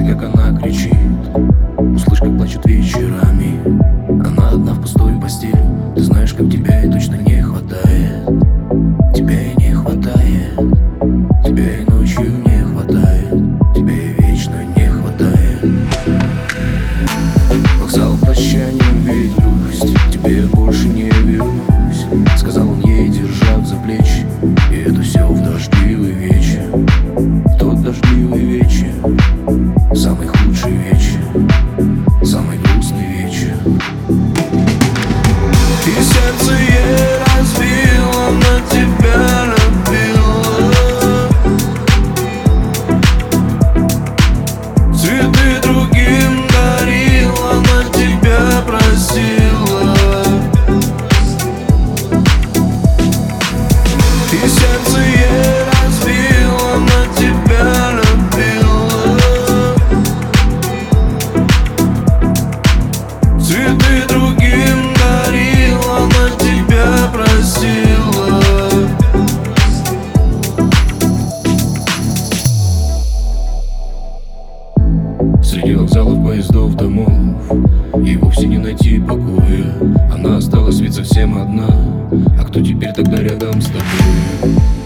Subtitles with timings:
[0.00, 0.94] как она кричит.
[1.76, 3.60] Услышь, как плачет вечерами.
[4.26, 5.58] Она одна в пустой постели.
[5.94, 8.26] Ты знаешь, как тебя ей точно не хватает.
[9.14, 10.56] Тебя ей не хватает.
[11.44, 13.30] Тебя и ночью не хватает.
[13.74, 15.62] Тебя и вечно не хватает.
[17.78, 18.81] Вокзал прощанием
[63.52, 68.40] Цветы другим дарила На тебя просила
[75.42, 77.10] Среди вокзалов, поездов, домов
[78.04, 79.74] И вовсе не найти покоя
[80.12, 81.68] Она осталась ведь совсем одна
[82.38, 84.81] А кто теперь тогда рядом с тобой?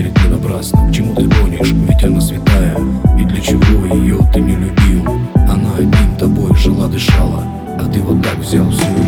[0.00, 0.88] верит ты напрасно.
[0.88, 2.76] К чему ты гонишь, ведь она святая.
[3.18, 5.04] И для чего ее ты не любил?
[5.34, 7.44] Она одним тобой жила, дышала
[7.78, 8.99] А ты вот так взял всю